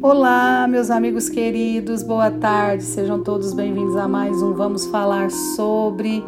[0.00, 6.22] Olá, meus amigos queridos, boa tarde, sejam todos bem-vindos a mais um Vamos Falar sobre.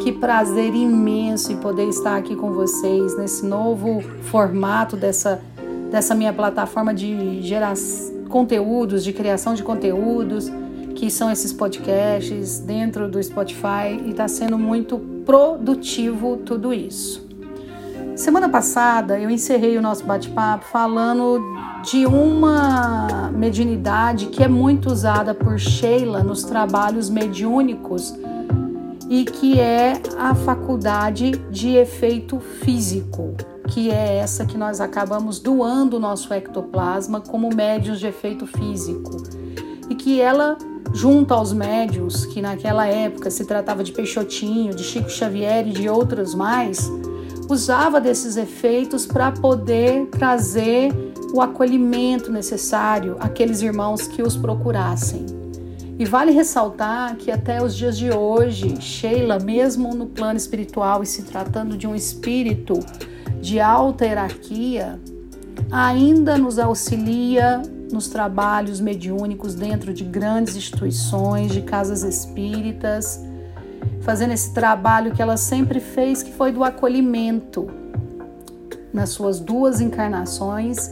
[0.00, 4.00] Que prazer imenso em poder estar aqui com vocês nesse novo
[4.30, 5.42] formato dessa,
[5.90, 7.74] dessa minha plataforma de gerar
[8.28, 10.48] conteúdos, de criação de conteúdos,
[10.94, 17.25] que são esses podcasts dentro do Spotify e está sendo muito produtivo tudo isso.
[18.16, 21.44] Semana passada eu encerrei o nosso bate-papo falando
[21.82, 28.14] de uma mediunidade que é muito usada por Sheila nos trabalhos mediúnicos
[29.10, 33.34] e que é a faculdade de efeito físico,
[33.68, 39.14] que é essa que nós acabamos doando o nosso ectoplasma como médios de efeito físico.
[39.90, 40.56] E que ela,
[40.94, 45.88] junto aos médios, que naquela época se tratava de Peixotinho, de Chico Xavier e de
[45.88, 46.90] outros mais,
[47.48, 50.92] usava desses efeitos para poder trazer
[51.32, 55.26] o acolhimento necessário àqueles irmãos que os procurassem.
[55.98, 61.06] E vale ressaltar que até os dias de hoje, Sheila, mesmo no plano espiritual e
[61.06, 62.78] se tratando de um espírito
[63.40, 65.00] de alta hierarquia,
[65.70, 73.20] ainda nos auxilia nos trabalhos mediúnicos dentro de grandes instituições, de casas espíritas,
[74.06, 77.68] fazendo esse trabalho que ela sempre fez, que foi do acolhimento
[78.94, 80.90] nas suas duas encarnações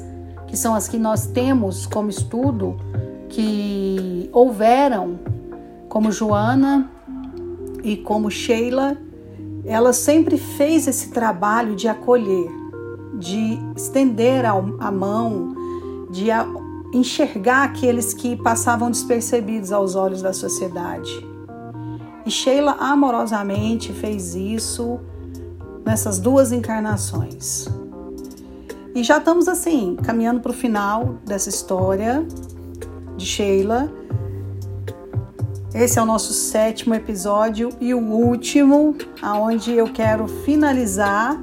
[0.54, 2.76] que são as que nós temos como estudo,
[3.28, 5.18] que houveram,
[5.88, 6.88] como Joana
[7.82, 8.96] e como Sheila,
[9.64, 12.48] ela sempre fez esse trabalho de acolher,
[13.18, 15.56] de estender a mão,
[16.10, 16.26] de
[16.92, 21.33] enxergar aqueles que passavam despercebidos aos olhos da sociedade.
[22.26, 24.98] E Sheila amorosamente fez isso
[25.84, 27.68] nessas duas encarnações.
[28.94, 32.26] E já estamos assim, caminhando para o final dessa história
[33.16, 33.92] de Sheila.
[35.74, 41.36] Esse é o nosso sétimo episódio e o último, aonde eu quero finalizar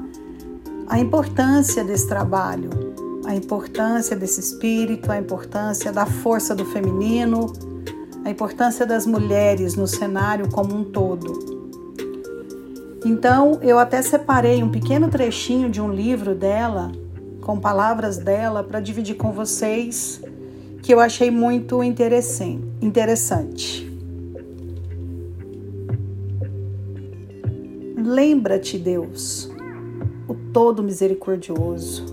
[0.88, 2.70] a importância desse trabalho,
[3.26, 7.52] a importância desse espírito, a importância da força do feminino,
[8.24, 11.62] a importância das mulheres no cenário como um todo.
[13.04, 16.92] Então, eu até separei um pequeno trechinho de um livro dela
[17.42, 20.22] com palavras dela para dividir com vocês,
[20.84, 23.90] que eu achei muito interessante.
[27.98, 29.52] Lembra-te, Deus,
[30.28, 32.06] o Todo Misericordioso,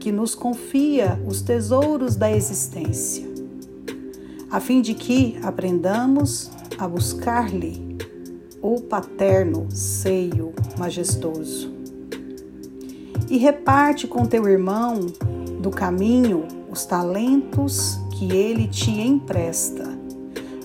[0.00, 3.27] que nos confia os tesouros da existência,
[4.50, 7.98] a fim de que aprendamos a buscar-lhe
[8.62, 11.72] o paterno seio majestoso.
[13.28, 15.00] E reparte com teu irmão
[15.60, 19.86] do caminho os talentos que ele te empresta,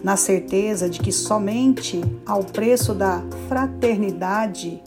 [0.03, 4.81] na certeza de que somente ao preço da fraternidade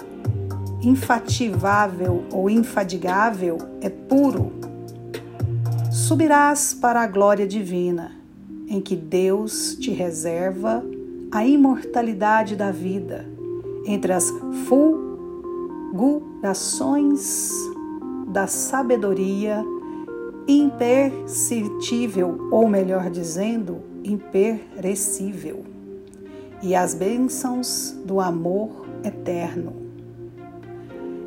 [0.83, 4.53] infativável ou infadigável é puro,
[5.91, 8.16] subirás para a glória divina,
[8.69, 10.85] em que Deus te reserva
[11.31, 13.27] a imortalidade da vida
[13.87, 14.31] entre as
[14.67, 17.51] fulgurações
[18.29, 19.65] da sabedoria
[20.49, 25.65] imperceptível, ou melhor dizendo, imperecível,
[26.63, 29.75] e as bênçãos do amor eterno.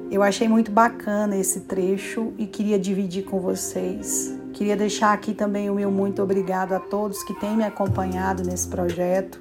[0.09, 4.38] Eu achei muito bacana esse trecho e queria dividir com vocês.
[4.53, 8.67] Queria deixar aqui também o meu muito obrigado a todos que têm me acompanhado nesse
[8.67, 9.39] projeto.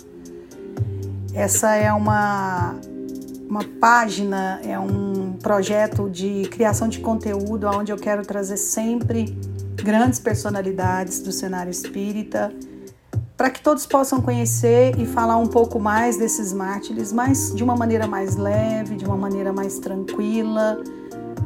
[1.34, 2.76] Essa é uma
[3.48, 9.34] uma página, é um projeto de criação de conteúdo onde eu quero trazer sempre
[9.74, 12.52] grandes personalidades do cenário espírita
[13.38, 17.76] para que todos possam conhecer e falar um pouco mais desses mártires, mas de uma
[17.76, 20.82] maneira mais leve, de uma maneira mais tranquila,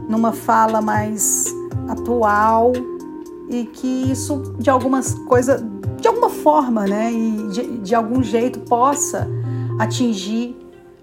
[0.08, 1.44] numa fala mais
[1.88, 2.72] atual
[3.52, 5.62] e que isso de algumas coisas,
[6.00, 9.28] de alguma forma, né, e de, de algum jeito possa
[9.78, 10.56] atingir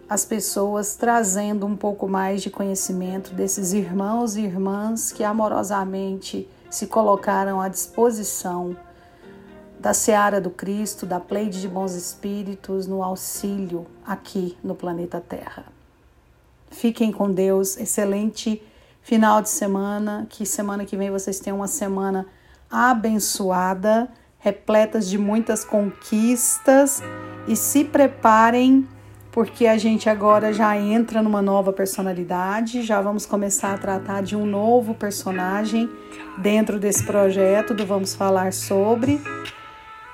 [0.10, 6.88] as pessoas trazendo um pouco mais de conhecimento desses irmãos e irmãs que amorosamente se
[6.88, 8.76] colocaram à disposição
[9.80, 15.66] da seara do Cristo, da pleide de bons espíritos no auxílio aqui no planeta Terra.
[16.72, 18.62] Fiquem com Deus, excelente
[19.02, 22.28] final de semana, que semana que vem vocês tenham uma semana
[22.70, 27.02] abençoada, repletas de muitas conquistas.
[27.48, 28.88] E se preparem
[29.32, 34.36] porque a gente agora já entra numa nova personalidade, já vamos começar a tratar de
[34.36, 35.90] um novo personagem
[36.38, 39.22] dentro desse projeto do Vamos Falar Sobre.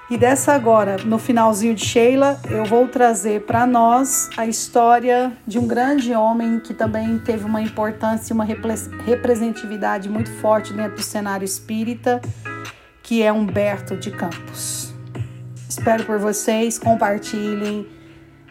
[0.08, 5.58] E dessa agora, no finalzinho de Sheila, eu vou trazer para nós a história de
[5.58, 11.02] um grande homem que também teve uma importância e uma representatividade muito forte dentro do
[11.02, 12.22] cenário espírita,
[13.06, 14.92] que é Humberto de Campos.
[15.70, 17.88] Espero por vocês, compartilhem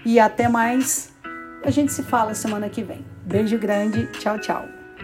[0.05, 1.13] e até mais.
[1.65, 3.05] A gente se fala semana que vem.
[3.27, 4.65] Beijo grande, tchau, tchau.